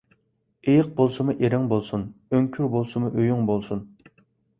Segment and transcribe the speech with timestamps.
[0.69, 2.05] ئېيىق بولسىمۇ ئېرىڭ بولسۇن،
[2.37, 3.85] ئۆڭكۈر بولسىمۇ ئۆيۈڭ بولسۇن.